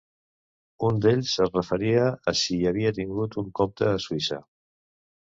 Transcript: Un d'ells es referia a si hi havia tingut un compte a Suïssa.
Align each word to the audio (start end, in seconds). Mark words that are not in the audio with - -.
Un 0.87 0.95
d'ells 1.05 1.33
es 1.45 1.51
referia 1.57 2.05
a 2.31 2.33
si 2.39 2.57
hi 2.61 2.65
havia 2.71 2.93
tingut 3.01 3.37
un 3.43 3.53
compte 3.61 3.91
a 3.91 4.01
Suïssa. 4.07 4.39